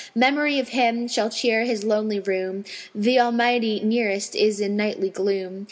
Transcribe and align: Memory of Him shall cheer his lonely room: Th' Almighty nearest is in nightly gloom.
Memory 0.15 0.57
of 0.57 0.69
Him 0.69 1.07
shall 1.07 1.29
cheer 1.29 1.63
his 1.63 1.83
lonely 1.83 2.19
room: 2.19 2.65
Th' 2.99 3.19
Almighty 3.19 3.81
nearest 3.83 4.35
is 4.35 4.59
in 4.59 4.75
nightly 4.75 5.11
gloom. 5.11 5.59